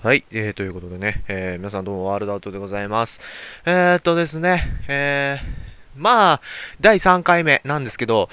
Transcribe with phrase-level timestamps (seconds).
[0.00, 3.18] はい、えー、ということでね、えー皆さんどうもワールドアウトでございます。
[3.66, 6.40] えー、っとですね、えー、まあ、
[6.80, 8.28] 第3回目なんですけど、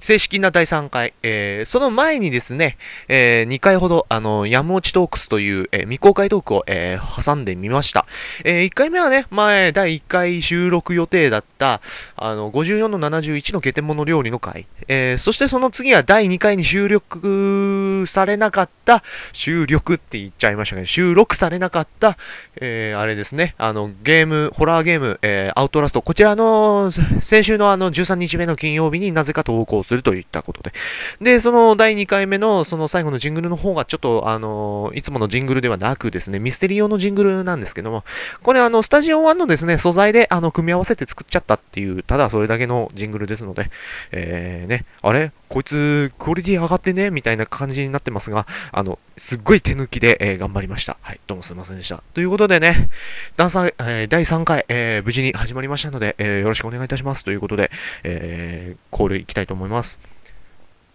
[0.00, 2.76] 正式な第3回、えー、その前にですね、
[3.08, 8.06] えー、2回ほど、あの、ヤムオチトークスという、えー未公開トークを、えー挟んでみました。
[8.44, 11.80] え1回目はね、前、第1回収録予定だった、
[12.16, 19.02] あの、54の71のゲテモノ料理の回、えーそしてその次は第2回に収録されなかった、
[19.32, 22.18] 収録って言っちゃいましたけど、収録されなかった、
[22.60, 26.90] えーあれですね、あの、ゲーム、ホラーゲーム、えーアウトラスト、こちらの、
[27.22, 30.72] 先週のあの、13日目の金曜日になぜか投稿するといったことで。
[31.20, 38.04] で、その第2回目の、その最後のジングルの方がちょっと、あのいつものジングルではなくですね、ミステリー用のジングルなんですけども、
[38.42, 43.70] これあの、スタジオ1のですね、素材で、あの、組み合わせて作っちゃったっていう、ただそれだけのジングルですので、
[44.12, 45.32] えー、ね、あれ？
[45.48, 47.10] こいつ、クオリティ上がってね？
[47.10, 50.96] みたいな感じになってますが、あの、すっごい手抜きで、えー頑張りました。
[51.00, 52.02] はい、どうもすいませんでした。
[52.14, 52.90] ということでね、
[53.36, 57.24] 第3、えー第3回、えー無事に始まりましたので、えーよろしくお願いいたします。
[57.24, 57.70] ということで、
[58.02, 59.75] えーコールいきたいと思います。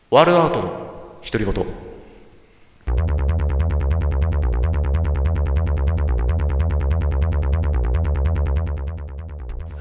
[0.10, 1.66] ワールドアウトの独り言。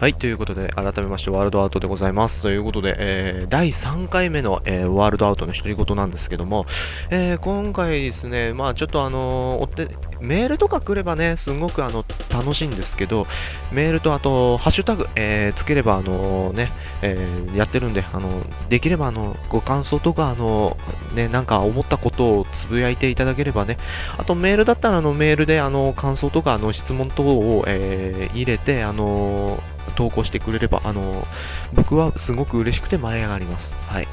[0.01, 2.41] はい、ということで、改めまして、ワールドアウトでございます。
[2.41, 6.65] ということで、えー第3回目の、えーワールドアウトの独り言なんですけども、
[7.11, 9.89] えー今回ですね、まあちょっとあのー追って、
[10.23, 13.27] メールとか来ればね、すごくあの、楽しいんですけど、
[13.73, 17.19] メールとあと、ハッシュタグ、えつければ、あのね、え
[17.55, 18.31] やってるんで、あの、
[18.71, 20.79] できればあの、ご感想とか、あの、
[21.15, 23.77] ね、なんか思ったことをつぶやいていただければね、
[24.17, 29.59] あとメールだったらあのメールであの感想とかあの質問等を、え入れてあの
[29.97, 31.27] 投稿してくれればあの
[31.75, 33.75] 僕はすごく嬉しくて舞い上がります。
[33.89, 34.09] はい。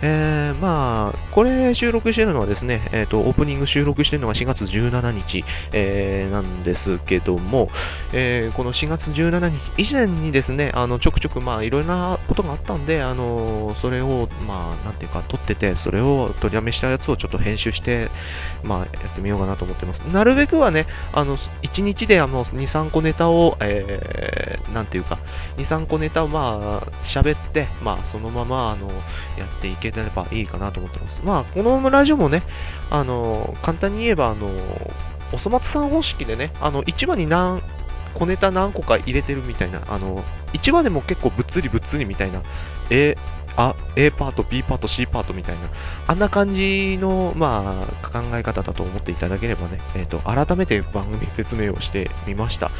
[0.00, 7.68] えー、まあ、これ収録してるのはですね、えっ、と、オープニング収録してるのが4月17日、えーなんですけども、
[8.12, 18.08] えーこの4月17日以前にですね、あの、ちょくちょく、まあ、いろいろなことがあったんで、あの、それを、まあ、なんていうか、撮ってて、それを取りやめしたやつをちょっと編集して、
[18.64, 20.00] まあ、やってみようかなと思ってます。
[20.00, 25.18] なるべくはね、あの、1日であの、2、3個ネタを、えー、なんていうか、
[25.56, 28.88] 2、3個ネタをまあ、喋って、まあ、そのまま、あの、
[29.38, 31.20] やっていければいいかなと思ってます。
[31.24, 32.42] まあ、このラジオもね、
[32.90, 34.48] あの、簡単に言えば、あの、
[35.32, 37.60] おそ松さん方式でね、あの、1話に何、
[38.14, 42.42] 小ネタ何個か入れてるみたいな、あの、1話でも結構ぶっつりぶっつりみたいな、
[42.90, 43.16] A、
[43.58, 45.62] あ、A パート、B パート、C パートみたいな、
[46.06, 52.70] あんな感じの、まあ、考え方だと思っていただければね、えっ、と、改めて番組説明をしてみました。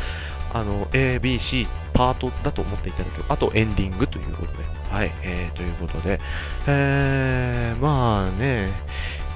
[0.55, 3.25] あの、A、B、C パートだと思っていただける。
[3.29, 4.59] あと、エンディングということで。
[4.93, 6.21] はい、えー、ということで、
[6.69, 8.71] えー、まあね、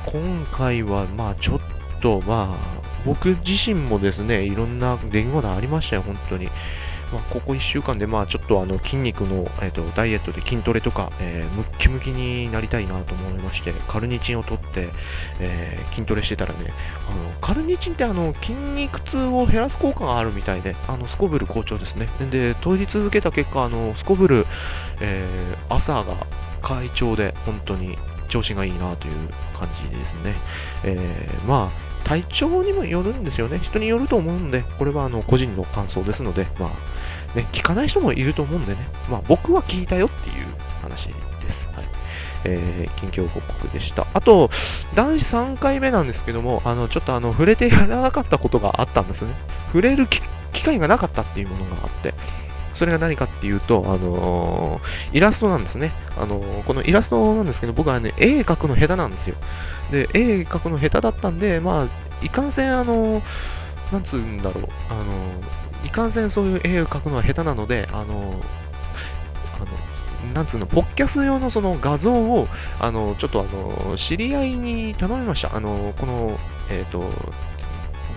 [0.07, 0.23] 今
[0.53, 1.61] 回は、まあ、ちょっ
[2.01, 6.49] と、まあ、僕自身もですね、いろんな出来事ありましたよ、本当に。
[7.13, 14.89] まあ、ここ1週間で、まあ、ちょっとあの筋肉の、えー、とダイエットで筋トレとか、えームッキムキになりたいなと思いまして、カルニチンを取って、
[15.41, 16.73] えー筋トレしてたらね、
[17.11, 22.09] あのカルニチンってあの筋肉痛を減らす効果があるみたいで、あのスコブル好調ですね。
[22.31, 24.47] で、取り続けた結果、あのスコブル、
[25.01, 26.05] えー朝が
[26.63, 29.29] 快調で、本当に調子がいいなという
[29.59, 30.35] 感じですね。
[30.85, 33.61] えーまあ体調にもよるんですよね。
[33.61, 36.71] 人によると思うんで、これはあの個人の感想ですので、まあ
[37.35, 38.79] ね、聞かない人もいると思うんでね、
[39.11, 40.47] まあ僕は聞いたよっていう
[40.83, 41.15] 話で
[41.51, 41.69] す。
[41.75, 41.87] はい。
[42.45, 44.07] えー近況報告でした。
[44.15, 44.51] あと、
[44.95, 49.33] 男子3回目なんですけども、あの、ちょっとあの、触れてやらなかったことがあったんですね。
[49.69, 52.15] 触れる機会がなかったっていうものがあって、
[52.75, 55.93] それが何かっていうと、あのーイラストなんですね。
[56.21, 59.37] あのーこのイラストなんですけど、僕はね、絵描くの下手なんですよ。
[59.91, 63.23] で、絵描くの下手だったんで、まあ、いかんせん、あのー
[63.93, 68.35] なんつうんだろう、あのーいかんせんそういう絵を描くのは下手なので、あの
[69.57, 72.49] あの、なんつうの、ポッキャス用のその画像を、
[72.81, 75.55] あの、ちょっとあの、知り合いに頼みました。
[75.57, 76.39] あの、この、
[76.71, 77.05] えっ、と、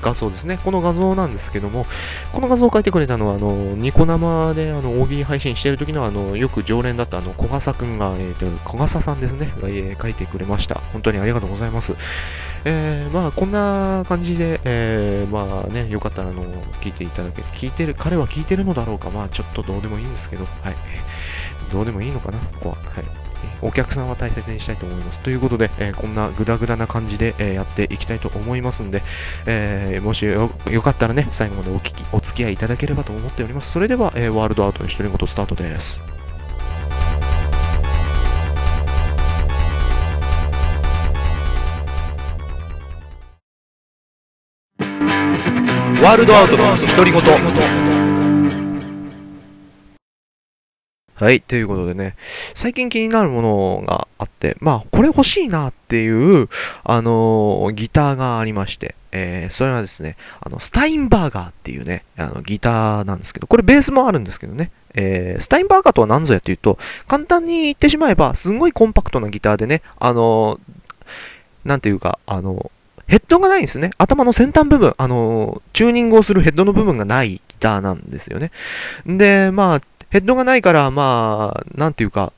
[0.02, 0.60] 画像ですね。
[0.64, 1.86] この画像なんですけども、
[2.32, 10.76] この画像を描いてくれたのは、あの、ニコ生で、あの、大喜利配信してる時の、あの、よく常連だった、あの、小笠くんが、えっ、と、小笠さんですね、が、えー描いてくれました。
[10.94, 11.94] 本当にありがとうございます。
[12.66, 16.44] えー、まあ、こんな感じで、えー、まあね、よかったら、あの、
[16.82, 17.48] 聞いていただける。
[17.54, 19.10] 聞いてる、彼は聞いてるのだろうか。
[19.10, 20.76] まあ、ちょっとどうでもいいんですけど、はい。
[21.72, 22.76] どうでもいいのかな、ここは。
[22.76, 23.25] はい。
[23.62, 25.20] お客さんは大切にしたいと思います。
[25.20, 29.02] ということで、えーこんなグダグダな感じで、えーやっていきたいと思いますんで、
[29.46, 33.72] えーもしよよかったらね、最後までお聞き、お付き合いいただければと思っております。
[33.72, 36.02] それでは、えーワールドアウトの独り言スタートです。
[46.02, 47.85] ワールドアウトの独り言。
[51.16, 52.18] はい、ということでね、
[52.56, 56.50] 最近気になるものがあって、まあ、これ欲しいなっていう、
[56.84, 66.78] あのー、ギターがありまして、えー、それはですね、あの、スタインバーガーっていうね、あの、ギターなんですけど、これベースもあるんですけどね、えー、スタインバーガーとは何ぞやっていうと、
[67.08, 70.60] 簡単に言ってしまえば、すんごいコンパクトなギターでね、あの
[71.64, 72.72] なんていうか、あの
[73.08, 73.92] ヘッドがないんですね。
[73.98, 78.52] 頭の先端部分、あのチューニングをするヘッドの部分がないギターなんですよね。
[79.06, 79.82] で、まあ、
[80.16, 82.32] ヘッドがないから、まあ、なんていうか、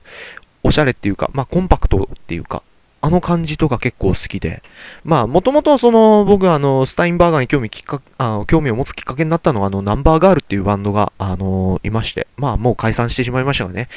[0.64, 2.64] おしゃれっていうか、まあ、コンパクトっていうか、
[3.02, 4.64] あの感じとか結構好きで。
[5.04, 12.26] まあ、もともとその、僕あの、スタインバーガーに興味きっかあ興味を持つきっかけになったのは、あの、ナンバーガールっていうバンドが、あのいまして。
[12.36, 13.90] まあ、もう解散してしまいましたがね。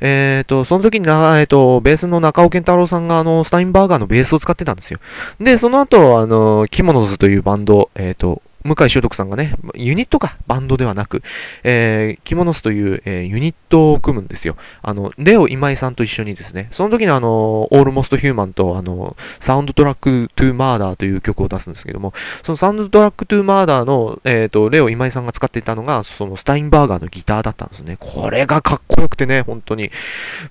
[0.00, 5.00] えっ、ー、と、その時にな、えっ、ー、と、ベースの中尾憲太郎さんが、あの、スタインバーガーのベースを使ってたんですよ。
[5.40, 11.22] で、その後、あの、 KIMONOS というバンド、えっ、と、向井秀徳さんがね、ユニットか、バンドではなく、
[11.64, 14.56] えー、 KIMONOS という、えー、ユニットを組むんですよ。
[14.82, 27.98] あの、 LEO今井さんと一緒にですね、その時のあの、 Almost Human と、あの、 Soundtrack To Murder という曲を出すんですけども、その Soundtrack To Murder の、えっ、ー、と、 LEO今井さんが使っていたのが、そのスタインバーガーのギターだったんですね。
[28.00, 29.90] これがかっこよくてね、本当に。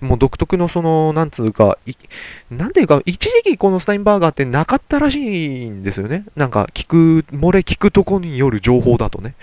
[0.01, 1.79] もう独特のその、なんつうか、
[2.51, 6.25] なんていうか、一時期このスタインバーガーってなかったらしいんですよね。
[6.35, 9.35] なんか、聞く、漏れ聞くとこによる情報だとね。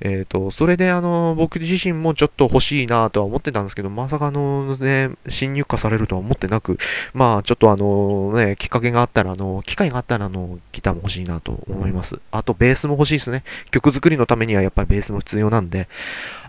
[0.00, 6.78] えっ、ー、と、それであの、僕自身もちょっと欲しいなとは思ってたんですけど、まさかのね、侵入荷されるとは思ってなく、
[7.14, 12.18] まあ、ちょっとあの、ね、きっかけがあったら、あの、機会があったら、あの、ギターも欲しいなと思います。
[12.30, 13.44] あと、ベースも欲しいですね。
[13.70, 15.88] 曲作りのためにはやっぱりベースも必要なんで。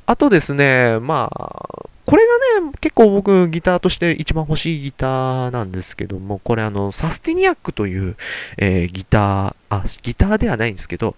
[0.09, 2.23] あとですね、まあ、これ
[2.55, 8.15] がね、結構僕ギターとして一番欲しいギターなんですけども、これあの、サスティニアックという、
[8.57, 11.15] えー、ギター、あ、ギターではないんですけど、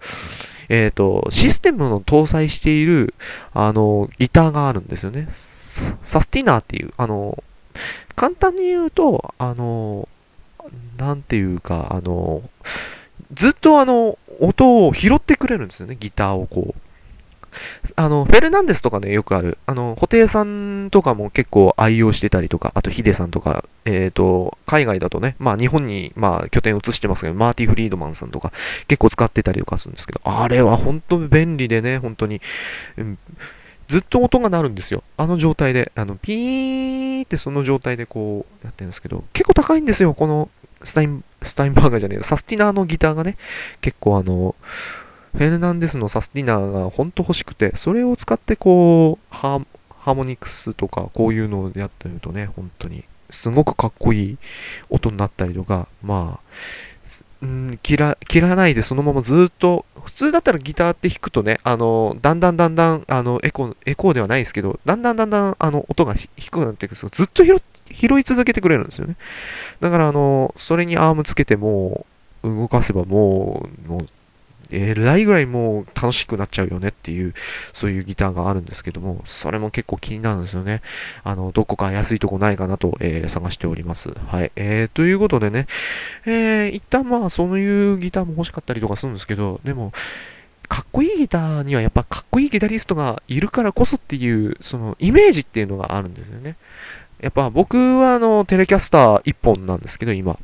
[0.68, 3.14] えっ、ー、と、システムの搭載している、
[3.54, 5.26] あの、ギターがあるんですよね。
[6.02, 7.42] サスティナーっていう、あの、
[8.14, 10.06] 簡単に言うと、あの、
[10.98, 12.42] なんていうか、あの、
[13.32, 16.91] ずっとあの、音を拾ってくれるんですよね、ギターをこう。
[17.96, 19.58] あの、フェルナンデスとかね、よくある。
[19.66, 28.52] あの、布袋さんとかも結構愛用してたりとか、あとヒデさんとか、えっ、ー、と、海外だとね、まあ日本に、まあ拠点移してますけど、マーティ・フリードマンさんとか
[28.88, 32.40] 結構使ってたりとかするんですけど、あれは本当に便利でね、本当に、
[32.96, 33.18] うん、
[33.88, 35.02] ずっと音が鳴るんですよ。
[35.16, 35.92] あの状態で。
[35.94, 40.48] あの、ピーってその状態でこうやってるんですけど、結構高いんですよ、この
[40.84, 43.36] スタイン、スタインバーガーじゃねえ、サスティナーのギターがね、
[43.80, 44.54] 結構あの、
[45.34, 54.38] フェルナンデスのサスティナーが本当欲しくて、それを使ってこう、ハーモニクスとかこういうのをやってるとね、本当にすごくかっこいい
[54.90, 56.40] 音になったりとか、ま
[57.42, 69.16] あ、ん切ら、切らないでそのままずっと、普通だったらギターって弾くとね、あの、だんだんだんだん、あの、エコ、エコーではないですけど、だんだんだんだん、あの、音が低くなっていくんですけど、ずっと拾拾い続けてくれるんですよね。
[69.80, 72.06] だから、あの、それにアームつけても、
[72.42, 74.08] 動かせばもう、もう
[74.72, 77.34] えらいぐらいもう楽しくなっちゃうよねっていう、
[77.72, 80.82] そういうギターがあるんですけども、それも結構気になるんですよね。
[81.24, 84.10] あの、どこか安いとこないかなと、えー、探しております。
[84.28, 84.52] はい。
[84.56, 85.66] えー、ということでね、
[86.26, 89.92] えー、一旦まあ、そういうギターも欲しかったりとかするんですけど、でも、
[90.68, 96.56] かっこいいギターにはやっぱかっこいいギタリストがいるからこそっていう、そのイメージっていうのがあるんですよね。
[97.20, 100.38] やっぱ僕はあの、テレキャスター1本なんですけど、今。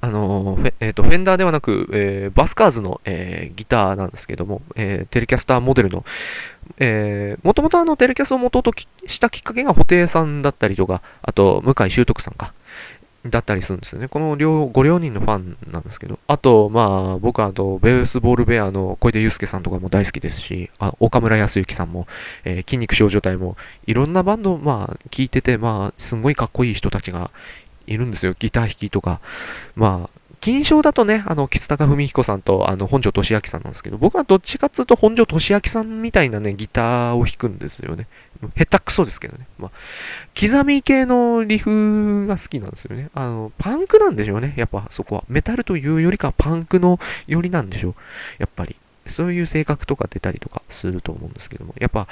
[0.00, 6.04] あのフェ,、えーと、フェンダーではなく、えー、バスカーズの、えー、ギターなんですけども、えー、テレキャスターモデルの、
[7.42, 8.72] もともとテレキャスを元と
[9.06, 12.54] したきっかけが布袋さんだったりとか、あと向井修徳さんか、
[13.26, 14.08] だったりするんですよね。
[14.08, 22.06] この両、ご両人のファンなんですけど、あと、まあ、僕はあと、ベースボールベアの小出祐介さんとかも大好きですし、あ岡村康之さんも、
[22.44, 27.30] えー、筋肉少女隊も、いろんなバンド、まあ、聞いてて、まあ、すんごいかっこいい人たちが
[27.90, 28.34] いるんですよ。
[28.38, 29.20] ギター弾きとか。
[29.74, 38.06] まあ、金賞だとね、あの、吉高文彦さんと、あの、本庄俊明さんなんですけど、僕はどっちかっていうと本庄俊明さんみたいなね、ギターを弾くんですよね。
[38.56, 39.46] 下手くそですけどね。
[39.58, 39.70] まあ、
[40.40, 43.10] 刻み系のリフが好きなんですよね。
[43.12, 44.54] あの、パンクなんでしょうね。
[44.56, 45.24] やっぱそこは。
[45.28, 47.94] メタルというよりかパンクのよりなんでしょう。
[48.38, 48.76] やっぱり。
[49.06, 51.74] そういう性格とか出たりとかすると思うんですけども。
[51.78, 52.06] やっぱ、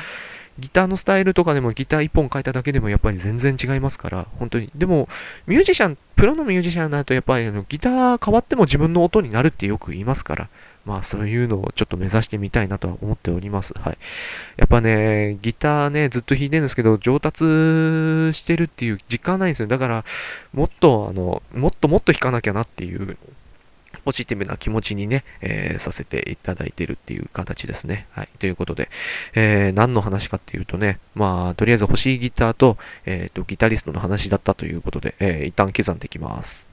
[0.58, 4.70] ギターのスタイルとかでもギター1本変えただけでもやっぱり全然違いますから、本当に。
[4.74, 5.08] でも、
[5.46, 10.48] ミュージシャン、プロのミュージシャンになるとやっぱりあのギター変わっても自分の音になるってよく言いますから、
[10.84, 13.72] まあそういうのをちょっと目指してみたいなとは思っております。
[13.78, 13.98] はい。
[14.56, 17.44] やっぱね、ギターね、ずっと弾いてるんですけど、上達
[18.36, 19.68] してるっていう実感ないんですよ。
[19.68, 20.04] だから、
[20.52, 23.16] もっとあの、もっともっと弾かなきゃなっていう
[24.04, 28.06] ポジティブな気持ちにね、えー、させていただいてるっていう形ですね。
[28.10, 28.28] はい。
[28.38, 28.88] ということで、
[29.34, 32.76] えー、何の話かっていうとね、まあ、とりあえず欲しいギターと、
[33.06, 36.68] えっ、ー、と、ギタリストの話だったということで、えー、一旦刻んできます。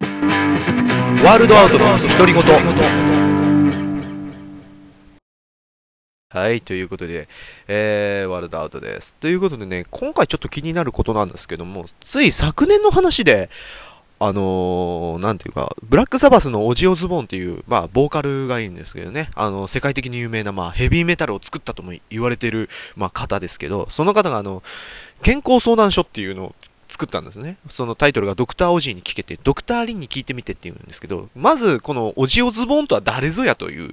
[0.00, 2.42] ワールドアウトの独り言。
[6.32, 7.28] はい、ということで、
[7.68, 9.14] えー、ワールドアウトです。
[9.20, 13.50] ということでね、今回ちょっと気になることなんですけども、つい昨年の話で、
[14.24, 24.62] あのー、なんていうか、ブラックサバスのオジオズボーンっていう、まあ、ボーカルがいいんですけどね、あの、世界的に有名な、まあ、ヘビーメタルを作ったとも言われている、まあ、方ですけど、その方が、あの、
[25.22, 26.54] 健康相談書っていうのを
[26.88, 27.56] 作ったんですね。
[27.68, 33.92] そのタイトルがドクターオジーに聞けて、ドクターリンに聞いてみてっていうんですけど、まず、このオジオズボーンとは誰ぞやという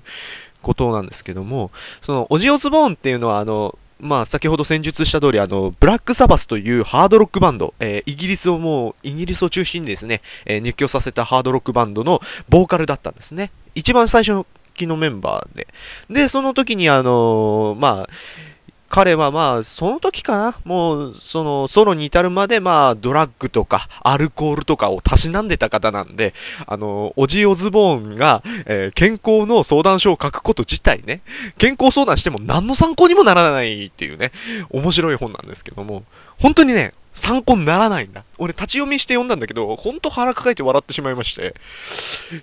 [0.61, 1.71] ことなんですけども、
[2.03, 13.51] そのオジオズボーンっていうのは、あの、まあ、先ほど戦術した通り、あの、ブラックサバスというハードロックバンド、えー、イギリスをもう、イギリスを中心にですね、えー、熱狂させたハードロックバンドのボーカルだったんですね。
[13.75, 15.67] 一番最初の期のメンバーで。
[16.09, 18.09] で、その時にあのー、まあ、
[18.89, 26.33] 彼はまあ、その時かなもう、その、ソロに至るまでまあ、ドラッグとか、アルコールとかをたしなんでた方なんで、
[26.65, 31.21] あの、オジオズボーンが、えー、健康の相談書を書くこと自体ね、
[31.59, 34.31] 健康相談しても何の参考にもならないっていうね、
[34.71, 36.03] 面白い本なんですけども、
[36.39, 38.23] 本当にね、参考にならないんだ。
[38.37, 41.53] 俺立ち読みして読んだんだけど、ほんと腹抱えて笑ってしまいまして。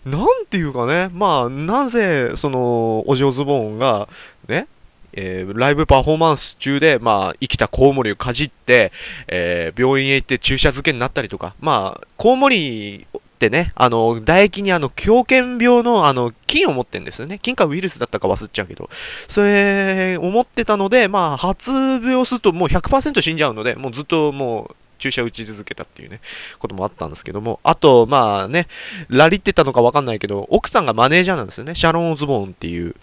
[0.04, 4.08] なんていうかね、まあ、なぜ、その、オジオズボーンが、
[4.48, 4.68] ね、
[5.16, 8.92] えー、ライブパフォーマンス中で、まあ、生きたコウモリをかじって、
[9.26, 17.38] えー、病院へ行って注射漬けになったりとか、まあ、コウモリってね、あの、唾液にあの、狂犬病のあの、菌を持ってんですよね。
[17.38, 18.88] 菌かウイルスだったか忘れちゃうけど。
[19.28, 26.20] それ、思ってたので、まあ、発病するともう100%死んじゃうので、もうずっともう、注射打ち続けたっていうね、
[26.58, 28.66] こともあったんですけども、あと、まあね、
[29.08, 31.74] ラリってたのかわかんないけど、奥さんがマネージャーなんですよね。
[31.74, 32.96] シャロン・オズボーンっていう、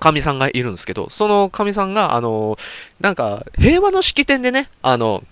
[0.00, 2.58] 神さんがいるんですけど、その神さんが、あの、
[3.00, 5.22] なんか、平和の式典でね、あの、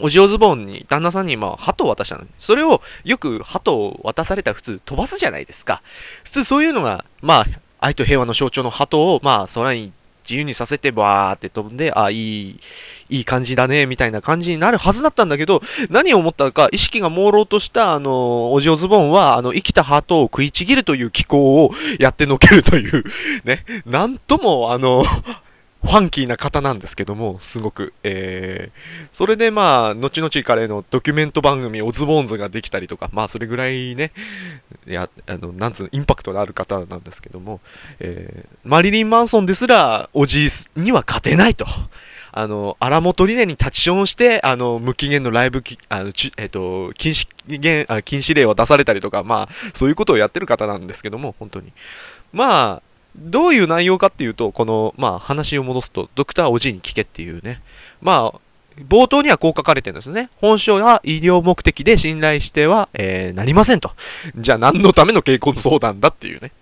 [0.00, 2.28] おじおズボンに、旦那さんに、まあ、鳩を渡したのに。
[2.40, 5.82] それを、よく鳩を渡されたら普通飛ばすじゃないですか。
[6.24, 7.46] 普通そういうのが、まあ、
[7.78, 9.92] 愛と平和の象徴の鳩を、まあ、空に
[10.24, 12.60] 自由にさせてバーって飛んで、あ、いい、
[13.10, 23.04] いい感じだね、みたいな感じになるはずだったんだけど、何を思ったか、意識が朦朧とした、あの、オジオズボンは、あの、生きたハートを食いちぎるという機構をやってのけるという、
[23.44, 25.04] ね、なんとも、あの、
[25.84, 27.92] ファンキーな方なんですけども、すごく。
[28.02, 34.12] えー、それでまあ、後々彼のドキュメント番組、オズボーンズができたりとか、まあ、それぐらいね、
[34.86, 37.60] いや、あの、なんつうの、インパクトのある方なんですけども、
[38.00, 41.66] えー、マリリン・マンソンですら、おじいには勝てないと。
[42.36, 51.72] あの、荒本理念に立ちションして、あの、無期限のライブき、あの、ちえっ、と、禁止限、あ禁止令を出されたりとか、まあ、そういうことをやってる方なんですけども、本当に。
[52.32, 52.82] まあ、
[53.16, 57.60] どういう内容かっていうと、この、まあ、話を戻すと、ドクターおじいに聞けっていうね。
[58.02, 58.40] まあ、
[58.88, 60.30] 冒頭にはこう書かれてるんですね。
[60.40, 63.92] 本書は医療目的で信頼しては、えー、なりませんと。
[64.36, 66.52] じゃあ何のための傾向相談だっていうね。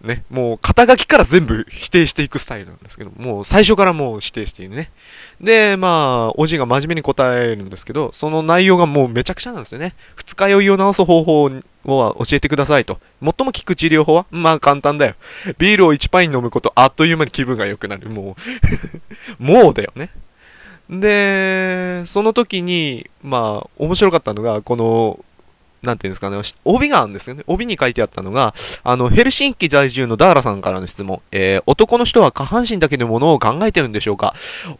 [0.00, 4.92] ね、もう肩書きから全部否定していくスタイルなんですけど、もう最初からもう否定しているね。
[5.40, 9.96] で、まあ、おじいが真面目に答えるんですけど、その内容がもうめちゃくちゃなんですよね。
[10.14, 11.50] 二日酔いを治す方法
[11.96, 12.98] を教えてくださいと。
[13.20, 14.26] 最も効く治療法は？
[14.30, 15.14] まあ簡単だよ。
[15.58, 18.08] ビールを1パイン飲むこと、あっという間に気分が良くなる。
[18.08, 18.36] も
[19.38, 20.10] う もうだよね。
[20.90, 25.22] で、その時に、まあ、面白かったのが、この、
[25.82, 27.44] なんていうんですかね、帯があるんですよね。
[27.46, 31.20] 帯に書いてあったのが、あの、ヘルシンキ在住のダーラさんからの質問。
[31.30, 34.34] えー、男の人は下半身だけのものを考えてるんでしょうか？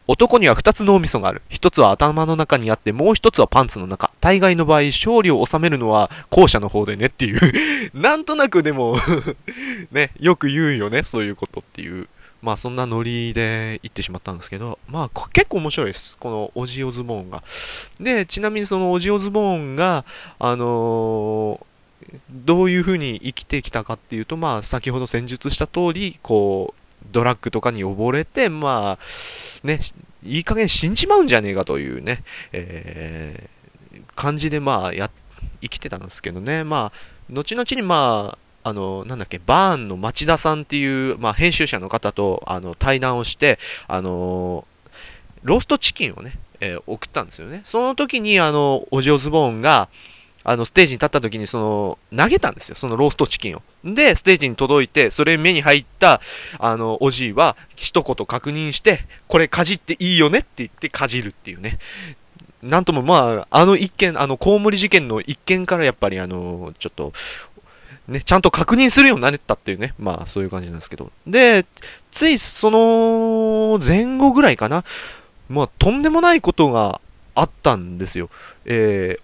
[0.06, 1.42] 男には二つ脳みそがある。
[1.48, 4.10] 一つは頭の中にあって、もう一つはパンツの中。
[4.20, 8.96] 大概の場合、勝利を収めるのは後者の方でねっていう なんとなくでも
[9.92, 12.08] ね、よく言うよね、そういうことっていう。
[12.42, 16.16] まあそんなノリで行ってしまったんですけど、まあ結構面白いです。
[16.18, 17.42] このオジオズボーンが。
[18.00, 20.04] で、ちなみにそのオジオズボーンが、
[20.38, 26.80] あのー、どういう風に生きてきたかっていうと、まあ先ほど戦術した通り、こう、
[27.10, 29.80] ドラッグとかに溺れて、まあ、ね、
[30.24, 35.10] いい加減死んじまうんじゃねえかというね、えー、感じでまあや、
[35.60, 36.64] 生きてたんですけどね。
[36.64, 38.38] まあ、後々にまあ、
[38.68, 44.66] あの、なんだっけ、バーンの町田さんっていう、まあ、編集者の方と、あの、対談をして、あの、
[45.42, 47.62] ローストチキンをね、えー、送ったんですよね。
[47.64, 49.88] その時に、あの、オジオズボーンが、
[50.44, 52.76] あの、ステージに立った時に、その、投げたんですよ。
[52.76, 53.62] そのローストチキンを。
[53.84, 56.20] で、ステージに届いて、それ目に入った、
[56.58, 61.78] あの、おじいは、一言確認して、これかじっていいよねって言ってかじるっていうね。
[62.62, 67.12] なんともまあ、あの一件、あの、コウモリ事件の一件からやっぱりあの、ちょっと、
[68.08, 71.12] ね、ちゃんと確認するようになったっていうね、まあそういう感じなんですけど。
[71.26, 71.66] で、
[72.10, 74.84] ついその前後ぐらいかな、
[75.48, 77.02] まあとんでもないことが
[77.34, 78.30] あったんですよ。
[78.64, 79.18] え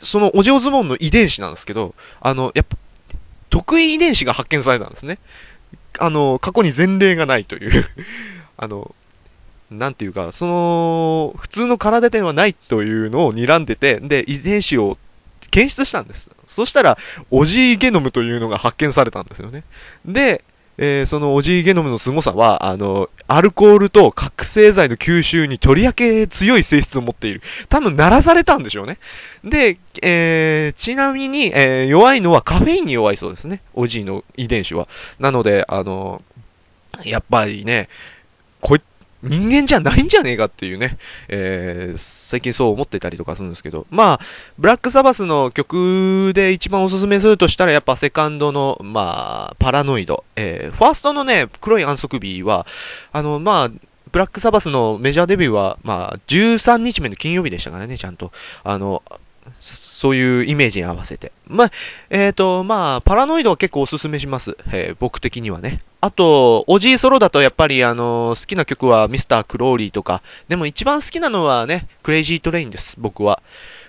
[0.00, 2.76] ー、そのお嬢相撲の遺伝子なんですけど、あの、やっぱ、
[3.50, 5.18] 得意遺伝子が発見されたんですね。
[6.00, 7.88] あの、過去に前例がないという
[8.58, 8.94] あの、
[9.70, 14.98] なんていうか、その、普通の体ではないというのを睨んでて、で、遺伝子を
[15.50, 16.30] 検出したんです。
[16.46, 16.98] そしたら、
[17.30, 19.64] オジーゲノムというのが発見されたんですよね。
[20.04, 20.44] で、
[20.80, 27.42] えー、そのオジーゲノムの凄さは、あの、アルコールと覚醒剤の吸収にとりわけ強い性質を持っている。
[27.68, 28.98] 多分、鳴らされたんでしょうね。
[29.42, 33.60] で、えー、ちなみに、えー、弱いのはカフェインに弱いそうですね。
[33.74, 34.86] オジーの遺伝子は。
[35.18, 36.22] なので、あの、
[37.04, 37.88] やっぱりね、
[38.60, 38.80] こい
[39.22, 40.96] 人間じゃないんじゃねえかっていうね、
[41.28, 44.20] えー、最近そう思ってたりとかするんですけど、まあ、
[44.58, 50.24] ブラックサバスの曲で一番おすすめするとしたら、やっぱセカンドの、まあ、パラノイド。
[50.36, 52.66] えー、ファーストのね、黒い安息日は、
[53.12, 53.68] あの、まあ、
[54.12, 58.32] ブラックサバスのメジャーデビューは、まあ、13日目の金曜日でしたからね、ちゃんと。
[58.62, 59.02] あの、
[59.98, 61.32] そういうイメージに合わせて。
[61.48, 61.72] まあ、
[62.08, 64.56] えっ、ー、と、まあ、パラノイドは結構おすすめします。
[64.70, 65.82] えー、僕的にはね。
[66.00, 69.26] あと、オジーソロだとやっぱりあの、好きな曲は Mr.
[69.26, 73.42] Crowley とか、でも一番好きなのはね、 Crazy Train です、僕は。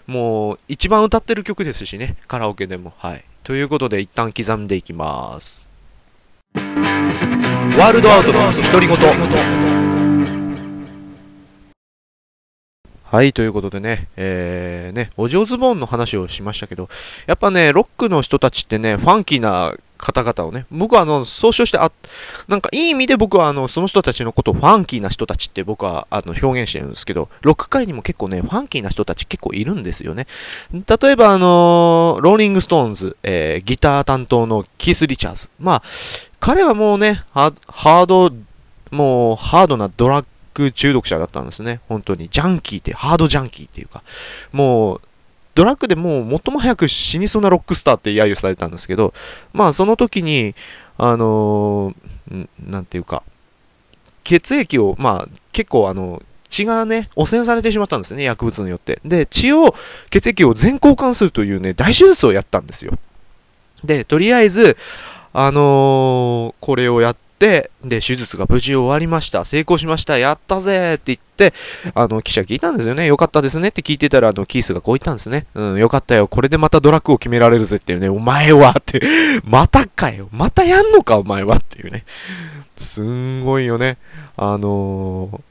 [0.07, 2.91] もう、一番歌ってる曲ですしね、カラオケでも。
[2.97, 3.23] はい。
[3.43, 5.67] ということで、一旦刻んでいきます。
[6.55, 9.88] ワールドアウトの独り言。
[13.11, 16.89] はい、ということでね、えー、ね、お嬢ズボンの話をしましたけど、
[17.25, 21.91] やっぱね、ロックの人たちってね、ファンキーな方々をね、僕はあの、総称して、あ、
[22.47, 30.27] なんかいい意味で僕はあの、その人たちのことをファンキーな人たちって僕はあの、表現してるんですけど、ロック界にも結構ね、ファンキーな人たち結構いるんですよね。
[30.71, 35.49] 例えばあのローリングストーンズ、えー、ギター担当のキース・リチャーズ。
[35.59, 35.83] まあ、
[36.39, 38.29] 彼はもうね、ハード、
[38.91, 40.27] もう、ハードなドラッグ
[40.71, 41.81] 中毒者だったんですね。
[41.87, 42.29] 本当に。
[42.29, 44.03] ジャンキーって、ハードジャンキーっていうか、
[44.51, 45.01] もう、
[45.55, 49.13] ドラッグでもう最も早く死にそうなロックスターって揶揄されたんですけど、
[49.51, 50.55] まあその時に、
[50.97, 53.23] あのー、なんていうか、
[54.23, 59.01] 血液を、まあ結構あの、血がね、汚染されてしまったんですね、薬物によって。
[59.03, 59.75] で、血を、
[60.09, 62.97] 血液を全交換するというね、大手術をやったんですよ。
[63.83, 64.77] で、とりあえず、
[65.33, 69.45] あのー、これをやって、で、手術が無事終わりました。
[69.45, 70.17] 成功しました。
[70.17, 71.53] やったぜって言って、
[71.95, 73.05] あの、記者聞いたんですよね。
[73.05, 75.47] よかったですねって聞いてたら、あの、キースがこう言ったんですね。
[75.55, 76.27] うん、よかったよ。
[76.27, 78.09] これでまたドラッグを決められるぜっていうね。
[78.09, 79.01] お前はって
[79.45, 80.27] またかよ。
[80.33, 82.03] またやんのかお前はっていうね。
[82.77, 83.97] すんごいよね。
[84.35, 85.48] あのー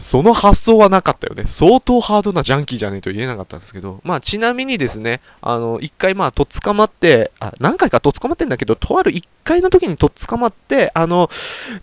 [0.00, 1.44] その発想はなかったよね。
[1.46, 11.30] 相当ハードなジャンキーじゃねえと言えなかったんですけど、まあちなみにですね、あの、一回まあとっ捕まって、あ、何回かとっ捕まってんだけど、とある一回の時にとっ捕まって、あの、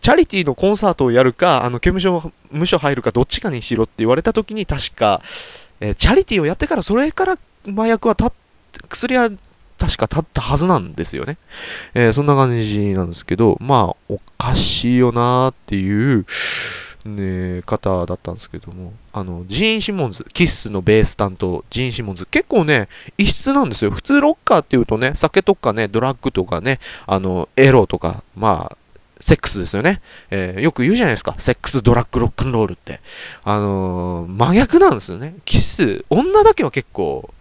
[0.02, 5.22] チャリティーのコンサートをやるか、あの、刑務所、無所入るかどっちかにしろって言われた時に確か、
[5.80, 8.32] えー、チャリティーをやってから、それから麻薬はた
[8.90, 9.30] 薬は
[9.78, 11.38] 確か立ったはずなんですよね。
[11.94, 16.26] えー、そんな感じなんですけど、まあ、おかしいよなーっていう、
[17.06, 23.92] ね、方だったんですけども、あの、ジーン・シモンズ、キッスのベース担当、ジーン・シモンズ、結構ね、異質なんですよ。
[23.92, 28.78] 普通ロッカーっていうとね、酒とかね、ドラッグとかね、あの、エロとか、まあ、
[29.22, 30.02] セックスですよね。
[30.30, 31.36] えー、よく言うじゃないですか。
[31.38, 33.02] セックス、ドラッグ、ロックンロールって。
[33.44, 35.36] あのー、真逆なんですよね。
[35.46, 37.32] キス、女だけは結構、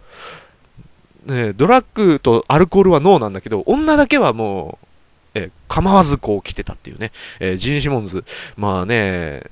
[1.25, 4.84] ね、ドラッグとアルコールはノーなんだけど、女だけはもう、
[5.35, 8.23] え、構わずこう来てたっていうね、えー、ジン・シモンズ、
[8.57, 9.43] まあね、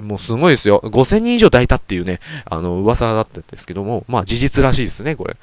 [0.00, 0.80] もうすごいですよ。
[0.84, 5.36] 5000人以上抱いたっていうね、あの、噂だったんですけども、まあ事実らしいですね、これ。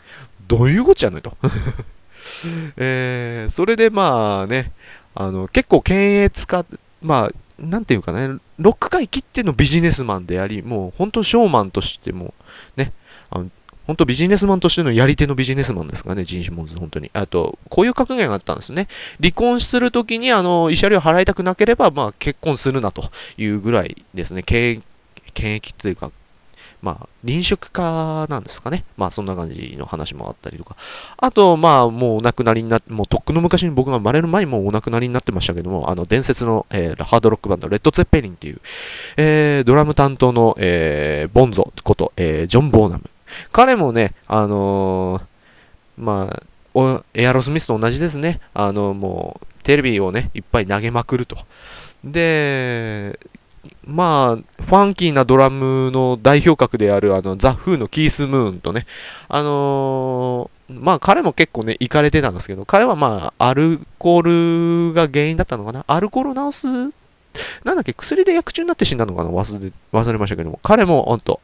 [0.48, 1.38] どういうこっちゃねと。
[2.78, 4.72] えー、それでまあね、
[5.14, 6.66] あの、結構検閲か、
[7.02, 12.34] まあ、なんていうかね、ロック界切ってのビジネスマンであり、もう本当ショーマンとしても、
[12.78, 12.94] ね、
[13.30, 13.50] あの
[13.90, 17.10] 本当ビジネスマンとしてのやり手のビジネスマンですかね、ジン・シモンズ、本当に。
[17.12, 18.88] あと、こういう格言があったんですね。
[19.20, 24.44] 離婚するときに、あの、慰謝料払いたくなければ、まあ、結婚するなというぐらいですね。
[24.44, 24.84] 検
[25.34, 26.12] 疫というか、
[26.84, 28.86] まあ、臨食家なんですかね。
[28.96, 30.76] まあ、そんな感じの話もあったりとか。
[31.18, 38.62] あと、まあ、もうお亡くなりになって、もうとっくの昔に僕が生まれる前にもうお亡くなりになってましたけども、あの、伝説の、えー、ハードロックバンド、レッド・ツェッペリンっていう、
[39.18, 43.10] えー、ドラム担当の、えー、ボンゾこと、えー、ジョン・ボーナム。
[43.52, 46.42] 彼もね、あのー、ま
[46.76, 48.40] あ、エアロスミスと同じですね。
[48.54, 51.38] あの、もう、テレビをね、いっぱい投げまくると。
[52.04, 53.20] で、
[53.86, 58.86] まあ、ファンキーなドラムの代表格である、あの、ザ・フーのキース・ムーンとね、
[59.28, 65.84] あのまあ彼も結構ね、行かれてたんですけど、彼はまあ、アルコールが原因だったのかな？
[65.88, 66.68] アルコールを治す、
[67.64, 69.30] なんだっけ、薬で薬中になって死んだのかな？
[69.30, 71.42] 忘れ、忘れましたけども、彼も本当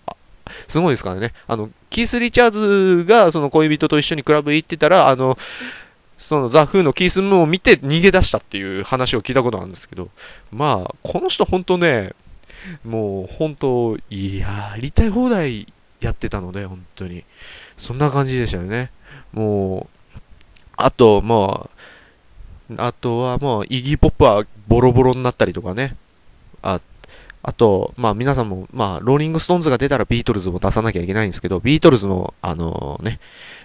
[0.67, 1.33] すごいですからね。
[1.47, 5.37] あの、キース・リチャーズがその恋人と一緒にクラブ行ってたら、あの、
[6.17, 10.09] そのザ・フーのキース・ムーンを見て逃げ出したっていう話を聞いたことあるんですけど、
[10.51, 12.13] まあ、この人本当ね、
[12.83, 17.23] もう本当、いや、やりたい放題やってたので、本当に。
[17.77, 18.91] そんな感じでしたよね。
[19.33, 20.19] もう、
[20.77, 21.69] あと、ま
[22.77, 25.95] あ、あとはもう、イギーポップはボロボロになったりとかね。
[26.61, 26.81] あ、
[27.47, 33.19] あと、まあ皆さんも、まあ、ローリングストーンズが出たらビートルズも出さなきゃいけないんですけど、ビートルズの、あのね、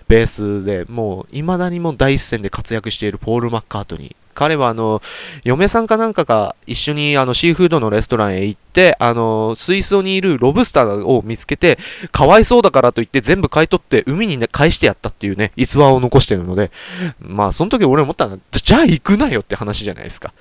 [0.06, 4.16] ベースでもう、未だにも第一線で活躍しているポール・マッカートニー。
[4.34, 5.00] 彼はあの、
[5.44, 11.78] 嫁さんかなんかが一緒にあの、シーフードのレストランへ行って、あの、水槽にいるロブスターを見つけて、
[12.12, 16.70] かわいそうだからと言って全部買い取って海にね、返してやったっていうね、逸話を残してるので、
[17.18, 20.34] まあ、その時俺思ったのは、じゃあ行くなよって話じゃないですか。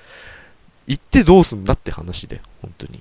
[0.86, 3.00] 行ってどうすんだって話で、本当に。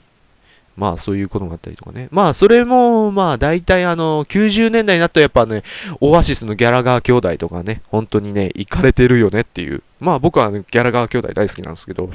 [0.80, 2.08] まあそういうことがあったりとかね。
[2.10, 5.64] まあそれも、まあ大体あの、90年代になるとやっぱね、
[6.00, 9.84] オアシスのギャラガー兄弟とかね、本当にね、行かれてるよねっていう。
[10.00, 12.10] まあ僕は、ね、ギャラガー兄弟大好きなんですけど、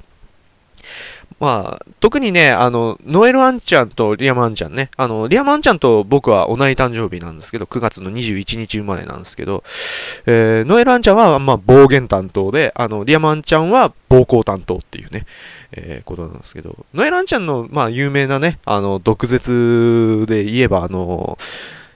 [1.40, 9.64] まあ、特にね、あの、ノエル・アンちゃんとリアム・アンちゃんね、あの、リアム・アンちゃんと僕は同じ誕生日なんですけど、9月の21日生まれなんですけど、
[10.27, 15.27] えー、ノエルあんちゃんは、まあ、暴言担当で、あの、リアムあんちゃんは暴行担当っていうね、
[15.73, 21.37] えー、ことなんですけど、ノエルあんちゃんの、まあ、有名なね、あの、毒舌で言えば、あの、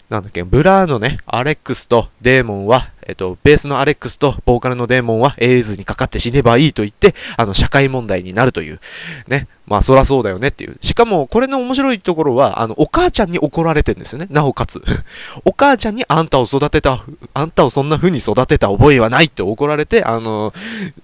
[0.08, 8.80] なんだっけ、ブラーのね、アレックスとデーモンは、えっと、ベースのアレックスとボーカルのデーモンはエイズにかかって死ねばいいと言って、あの、社会問題になるという。
[9.28, 9.48] ね。
[9.66, 10.78] まあ、そらそうだよねっていう。
[10.80, 14.28] しかも、これの面白いところは、あの、お母ちゃんに怒られてるんですよね。
[14.30, 14.82] なおかつ。
[15.44, 20.54] お母ちゃんにあんたを育てた、あんたをそんな風に育てた覚えはないって怒られて、あの、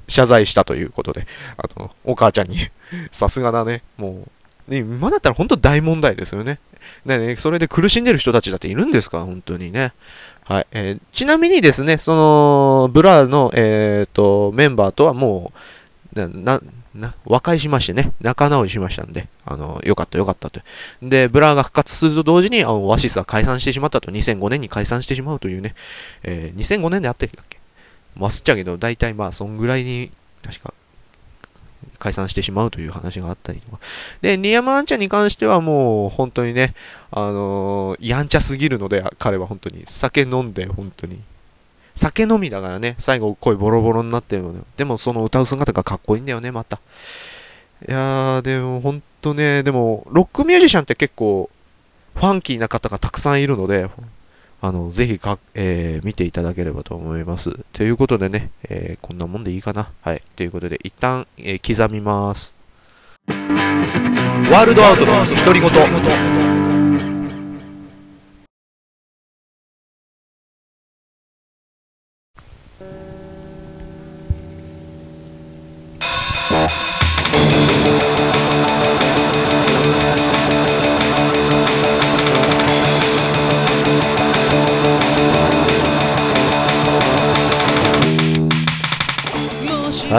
[0.08, 1.26] 謝罪したということで、
[1.58, 2.70] あの、お母ちゃんに
[3.12, 3.82] さすがだね。
[3.98, 4.26] も
[4.68, 6.58] う、ね、今だったら本当大問題ですよね。
[7.04, 9.24] ね、ね、それで苦しんでる人たちだっているんですか？
[9.24, 9.92] 本当にね。
[10.44, 10.66] はい。
[10.72, 15.52] えー、ちなみにですね、その、ブラの、えっ、ー、と、メンバーとはも
[16.14, 16.60] う、な、な、
[16.94, 20.60] な、和解しましてね、仲直りしましたんで、あの、よかったよかったと。
[21.02, 25.74] で、ブラーが復活すると同時に、あの、オアシスが解散してしまったと、2005年に解散してしまうというね、
[26.22, 27.58] えー、2005年であってたっけ？
[28.18, 30.10] 忘れちゃうけど、大体まあ、そんぐらいに、
[30.42, 30.74] 確か、
[31.98, 33.78] 解散してしまうという話があったりとか。
[34.20, 36.74] で、リアムあんちゃんに関してはもう本当にね、
[37.10, 41.20] あのー、やんちゃすぎるので、彼は本当に酒飲んで本当に。
[41.96, 46.80] 酒飲みだからね、最後声ボロボロになってるので、でもその歌う姿がかっこいいんだよね、また。
[47.86, 51.50] いやー、でも本当ね、でも、ロックミュージシャンって結構、
[52.14, 53.88] ファンキーな方がたくさんいるので、
[54.64, 57.50] あの、ぜひか、えー、見ていただければと思います。
[57.74, 59.90] ということでね、えー、こんなもんでいいかな。
[60.00, 60.22] はい。
[60.36, 62.54] ということで、一旦、えー、刻みます。
[63.28, 65.70] ワールドアウトの独り言。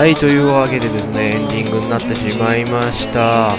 [0.05, 3.49] はい、というわけでですね、エンディングになってしまいました。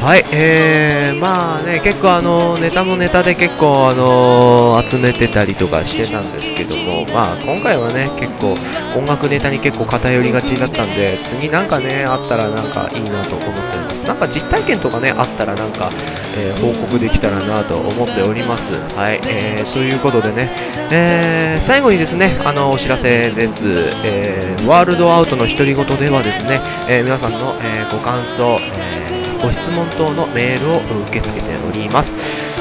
[0.00, 8.56] はい、えー、まあね、結構あの、ネタもネタで結構あの、集めてたりとかしてたんですけども、まあ今回はね、結構
[8.98, 14.04] 音楽ネタに結構偏りがちだったんで、次なんかね、あったらなんかいいなと思っております。
[14.06, 18.72] なんか実体験とかね、あったらなんか、えー、報告できたらなと思っております。
[18.96, 20.50] はい、えー、ということでね、
[20.90, 23.66] えー、最後にですね、あの、お知らせです。
[24.02, 26.58] えー、ワールドアウトの独り言ではですね、
[26.88, 32.16] え、皆さんの、え、ご感想、えー、ご質問等のメールを受け付けております。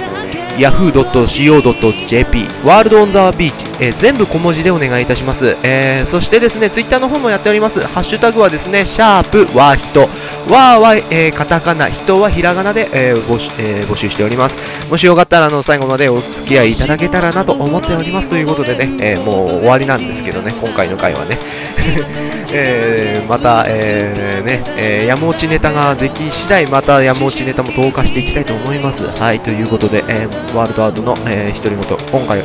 [0.56, 7.80] yahoo.co.jp ワールドオンザビーチ、えー、全部小文字でお願いいたします、えー、そしてですねツイッターの方もやっております。
[7.80, 10.10] ハッシュタグはですねシャープワーヒト。
[10.50, 14.90] ワーは、えー、カタカナ人はひらがなで、えー募集えー、募集しております。
[14.90, 18.30] もしよかったらあの最後までお付き合いいただけたらなと思っております。
[18.30, 21.38] ということでね、えー、もう終わりなんですけどね今回の回はね。
[22.54, 29.06] えー、また、えー、ね、えー、山落ちネタができ次第また山落ちネタも投下していきたいと思います。
[29.06, 32.40] はいということで、えーワールドアウトの、えー、独り言、今回、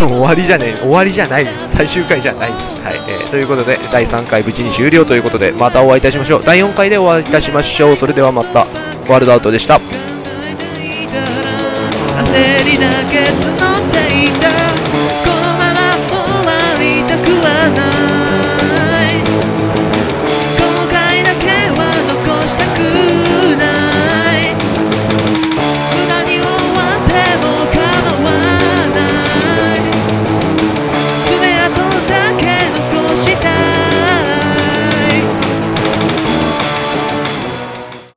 [0.00, 2.52] でも終わりじゃね終わりじゃないです最終回じゃない。
[2.52, 6.42] ですはい、えーということで第3回無事に終了ということでまたお会いいたしましょう。
[6.42, 7.96] 第4回でお会いいたしましょう。
[7.96, 9.74] それではまたワールドアウトでした。
[9.74, 9.80] 焦
[12.64, 14.59] りだけ募っていた。